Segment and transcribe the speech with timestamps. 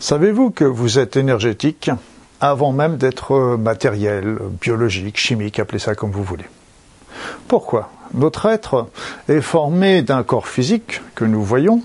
[0.00, 1.90] Savez-vous que vous êtes énergétique
[2.40, 6.46] avant même d'être matériel, biologique, chimique, appelez ça comme vous voulez.
[7.48, 7.90] Pourquoi?
[8.14, 8.88] Notre être
[9.28, 11.82] est formé d'un corps physique que nous voyons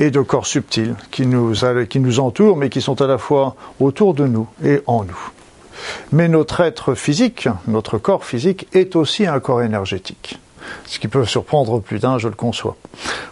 [0.00, 1.52] et de corps subtils qui nous,
[1.90, 5.30] qui nous entourent mais qui sont à la fois autour de nous et en nous.
[6.12, 10.38] Mais notre être physique, notre corps physique, est aussi un corps énergétique
[10.86, 12.76] ce qui peut surprendre plus d'un, je le conçois.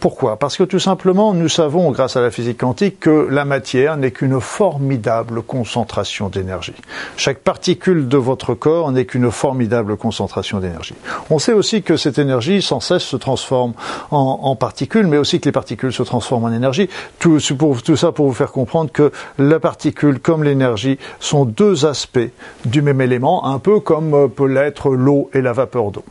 [0.00, 0.36] Pourquoi?
[0.36, 4.10] Parce que tout simplement, nous savons, grâce à la physique quantique, que la matière n'est
[4.10, 6.74] qu'une formidable concentration d'énergie.
[7.16, 10.94] Chaque particule de votre corps n'est qu'une formidable concentration d'énergie.
[11.30, 13.72] On sait aussi que cette énergie, sans cesse, se transforme
[14.10, 16.88] en, particules, mais aussi que les particules se transforment en énergie.
[17.18, 22.30] Tout, ça pour vous faire comprendre que la particule, comme l'énergie, sont deux aspects
[22.64, 26.04] du même élément, un peu comme peut l'être l'eau et la vapeur d'eau.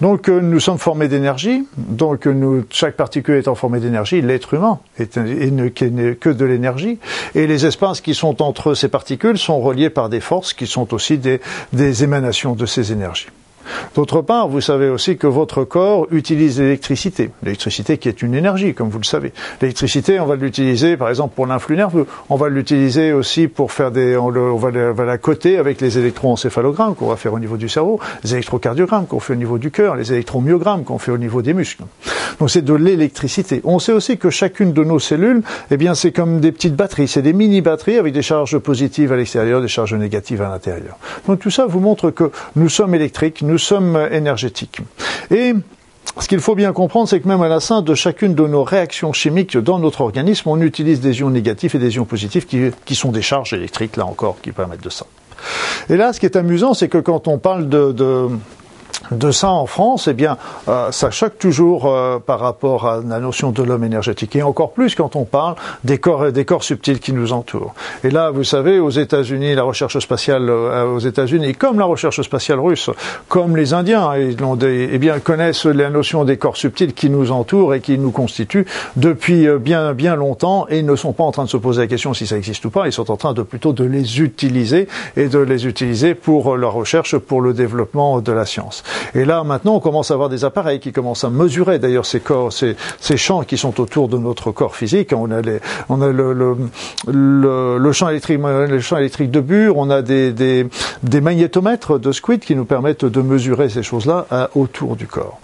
[0.00, 4.78] Donc euh, nous sommes formés d'énergie, donc nous, chaque particule étant formée d'énergie, l'être humain
[4.98, 6.98] est, que de l'énergie,
[7.34, 10.94] et les espaces qui sont entre ces particules sont reliés par des forces qui sont
[10.94, 13.28] aussi des émanations de ces énergies.
[13.94, 17.30] D'autre part, vous savez aussi que votre corps utilise l'électricité.
[17.42, 19.32] L'électricité qui est une énergie, comme vous le savez.
[19.60, 22.06] L'électricité, on va l'utiliser, par exemple, pour l'influx nerveux.
[22.28, 27.08] On va l'utiliser aussi pour faire des, on, va, la coter avec les électroencéphalogrammes qu'on
[27.08, 30.12] va faire au niveau du cerveau, les électrocardiogrammes qu'on fait au niveau du cœur, les
[30.12, 31.84] électromyogrammes qu'on fait au niveau des muscles.
[32.40, 33.60] Donc c'est de l'électricité.
[33.64, 37.08] On sait aussi que chacune de nos cellules, eh bien, c'est comme des petites batteries.
[37.08, 40.98] C'est des mini batteries avec des charges positives à l'extérieur, des charges négatives à l'intérieur.
[41.26, 44.80] Donc tout ça vous montre que nous sommes électriques, sommes énergétiques.
[45.30, 45.54] Et
[46.20, 48.62] ce qu'il faut bien comprendre, c'est que même à la fin de chacune de nos
[48.62, 52.94] réactions chimiques dans notre organisme, on utilise des ions négatifs et des ions positifs qui,
[52.94, 55.06] sont des charges électriques, là encore, qui permettent de ça.
[55.90, 58.28] Et là, ce qui est amusant, c'est que quand on parle de de
[59.30, 60.36] ça en France, eh bien,
[60.68, 64.72] euh, ça choque toujours euh, par rapport à la notion de l'homme énergétique, et encore
[64.72, 67.74] plus quand on parle des corps, des corps subtils qui nous entourent.
[68.02, 72.20] Et là, vous savez, aux États-Unis, la recherche spatiale euh, aux États-Unis, comme la recherche
[72.22, 72.90] spatiale russe,
[73.28, 77.74] comme les Indiens, ils eh bien, connaissent la notion des corps subtils qui nous entourent
[77.74, 78.66] et qui nous constituent
[78.96, 81.86] depuis bien, bien longtemps, et ils ne sont pas en train de se poser la
[81.88, 84.88] question si ça existe ou pas, ils sont en train de plutôt de les utiliser
[85.16, 88.82] et de les utiliser pour leur recherche, pour le développement de la science.
[89.14, 92.20] Et là, maintenant, on commence à avoir des appareils qui commencent à mesurer d'ailleurs ces
[92.20, 92.76] corps, ces,
[93.16, 95.12] champs qui sont autour de notre corps physique.
[95.16, 95.60] On a, le,
[97.92, 100.66] champ électrique, le champ électrique de Bure, on a des, des,
[101.02, 105.38] des magnétomètres de Squid qui nous permettent de mesurer ces choses-là euh, autour du corps.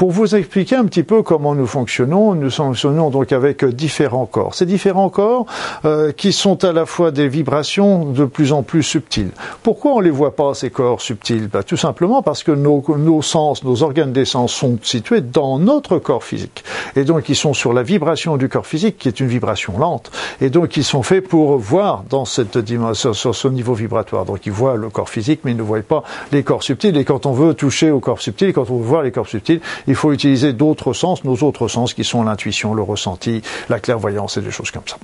[0.00, 4.54] Pour vous expliquer un petit peu comment nous fonctionnons, nous fonctionnons donc avec différents corps.
[4.54, 5.44] Ces différents corps
[5.84, 9.28] euh, qui sont à la fois des vibrations de plus en plus subtiles.
[9.62, 11.48] Pourquoi on les voit pas, ces corps subtils?
[11.48, 15.58] Bah, Tout simplement parce que nos, nos sens, nos organes des sens sont situés dans
[15.58, 16.64] notre corps physique.
[16.96, 20.10] Et donc ils sont sur la vibration du corps physique qui est une vibration lente.
[20.40, 24.24] Et donc ils sont faits pour voir dans cette dimension, sur ce niveau vibratoire.
[24.24, 26.96] Donc ils voient le corps physique mais ils ne voient pas les corps subtils.
[26.96, 29.60] Et quand on veut toucher au corps subtil, quand on veut voir les corps subtils,
[29.90, 34.36] il faut utiliser d'autres sens, nos autres sens qui sont l'intuition, le ressenti, la clairvoyance
[34.36, 34.96] et des choses comme ça.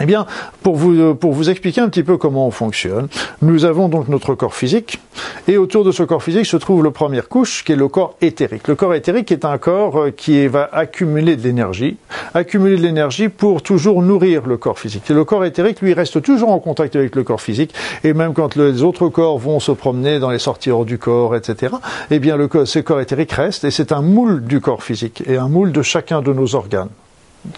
[0.00, 0.26] Eh bien,
[0.62, 3.08] pour vous, euh, pour vous expliquer un petit peu comment on fonctionne,
[3.42, 5.00] nous avons donc notre corps physique,
[5.48, 8.14] et autour de ce corps physique se trouve la première couche, qui est le corps
[8.20, 8.68] éthérique.
[8.68, 11.96] Le corps éthérique est un corps euh, qui va accumuler de l'énergie,
[12.34, 15.08] accumuler de l'énergie pour toujours nourrir le corps physique.
[15.08, 18.54] Le corps éthérique, lui, reste toujours en contact avec le corps physique, et même quand
[18.54, 21.74] les autres corps vont se promener dans les sorties hors du corps, etc.,
[22.10, 25.48] eh bien, ce corps éthérique reste, et c'est un moule du corps physique, et un
[25.48, 26.90] moule de chacun de nos organes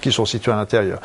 [0.01, 0.99] qui sont situés à l'intérieur.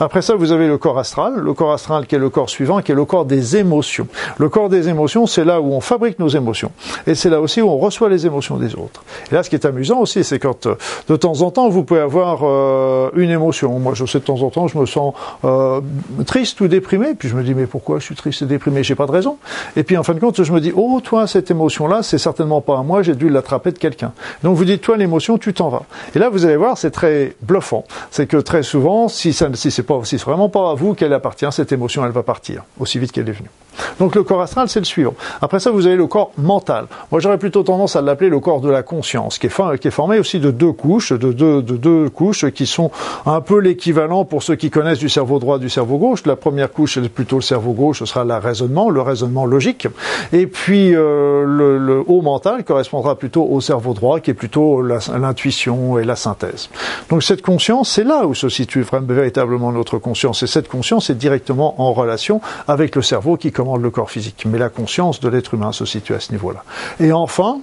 [0.00, 2.80] Après ça, vous avez le corps astral, le corps astral qui est le corps suivant,
[2.82, 4.06] qui est le corps des émotions.
[4.38, 6.72] Le corps des émotions, c'est là où on fabrique nos émotions.
[7.06, 9.02] Et c'est là aussi où on reçoit les émotions des autres.
[9.30, 10.76] Et là, ce qui est amusant aussi, c'est quand euh,
[11.08, 13.78] de temps en temps, vous pouvez avoir euh, une émotion.
[13.78, 15.80] Moi, je sais de temps en temps, je me sens euh,
[16.26, 18.82] triste ou déprimé, puis je me dis, mais pourquoi je suis triste et déprimé?
[18.82, 19.38] J'ai pas de raison.
[19.76, 22.60] Et puis en fin de compte, je me dis, oh, toi, cette émotion-là, c'est certainement
[22.60, 24.12] pas à moi, j'ai dû l'attraper de quelqu'un.
[24.42, 25.82] Donc vous dites, toi, l'émotion, tu t'en vas.
[26.14, 27.84] Et là, vous allez voir, c'est très bluffant
[28.14, 29.84] c'est que très souvent, si, ça, si c'est
[30.22, 33.32] vraiment pas à vous qu'elle appartient, cette émotion, elle va partir aussi vite qu'elle est
[33.32, 33.50] venue.
[33.98, 35.14] Donc le corps astral, c'est le suivant.
[35.40, 36.86] Après ça, vous avez le corps mental.
[37.10, 40.40] Moi, j'aurais plutôt tendance à l'appeler le corps de la conscience, qui est, formé aussi
[40.40, 42.90] de deux couches, de deux, de deux couches qui sont
[43.26, 46.24] un peu l'équivalent pour ceux qui connaissent du cerveau droit, du cerveau gauche.
[46.26, 49.88] La première couche, c'est plutôt le cerveau gauche, ce sera le raisonnement, le raisonnement logique.
[50.32, 54.82] Et puis euh, le, le, haut mental correspondra plutôt au cerveau droit, qui est plutôt
[54.82, 56.70] l'intuition et la synthèse.
[57.10, 60.42] Donc cette conscience, c'est là où se situe véritablement notre conscience.
[60.42, 64.44] Et cette conscience est directement en relation avec le cerveau qui commence le corps physique.
[64.46, 66.64] Mais la conscience de l'être humain se situe à ce niveau-là.
[67.00, 67.60] Et enfin,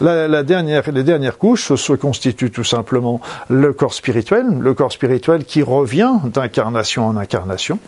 [0.00, 5.44] la, dernière, les dernières couches se constituent tout simplement le corps spirituel, le corps spirituel
[5.44, 7.78] qui revient d'incarnation en incarnation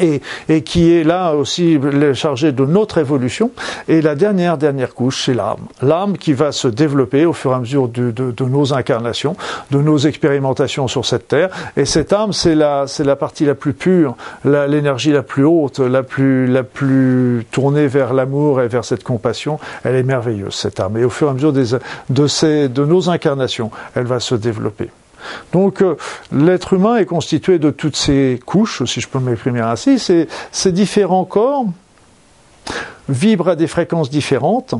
[0.00, 1.78] et, et, qui est là aussi
[2.14, 3.50] chargé de notre évolution.
[3.88, 5.66] Et la dernière, dernière couche, c'est l'âme.
[5.82, 9.36] L'âme qui va se développer au fur et à mesure de, de, de nos incarnations,
[9.70, 11.50] de nos expérimentations sur cette terre.
[11.76, 15.78] Et cette âme, c'est la, c'est la partie la plus pure, l'énergie la, plus haute,
[15.78, 19.58] la plus, la plus tournée vers l'amour et vers cette compassion.
[19.84, 20.96] Elle est merveilleuse, cette âme.
[20.96, 21.76] Et au fur et à mesure des,
[22.10, 24.90] de, ces, de nos incarnations, elle va se développer.
[25.52, 25.96] Donc euh,
[26.32, 30.72] l'être humain est constitué de toutes ces couches, si je peux m'exprimer ainsi, ces, ces
[30.72, 31.66] différents corps
[33.08, 34.74] vibrent à des fréquences différentes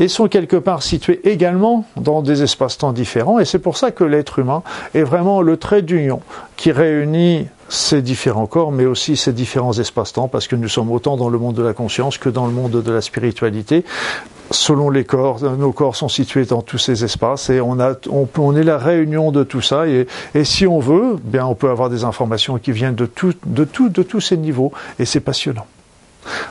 [0.00, 3.38] et sont quelque part situés également dans des espaces-temps différents.
[3.38, 4.62] Et c'est pour ça que l'être humain
[4.94, 6.20] est vraiment le trait d'union
[6.56, 11.16] qui réunit ces différents corps, mais aussi ces différents espaces-temps, parce que nous sommes autant
[11.16, 13.84] dans le monde de la conscience que dans le monde de la spiritualité
[14.50, 18.56] selon les corps, nos corps sont situés dans tous ces espaces et on, a, on,
[18.56, 21.90] est la réunion de tout ça et, et, si on veut, bien on peut avoir
[21.90, 25.66] des informations qui viennent de tout, de tout, de tous ces niveaux et c'est passionnant.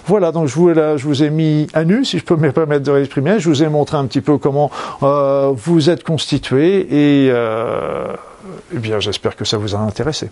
[0.05, 2.51] Voilà, donc je vous, là, je vous ai mis à nu, si je peux me
[2.51, 3.39] permettre de l'exprimer.
[3.39, 4.71] Je vous ai montré un petit peu comment
[5.03, 6.79] euh, vous êtes constitué
[7.25, 8.07] et euh,
[8.73, 10.29] eh bien j'espère que ça vous a intéressé.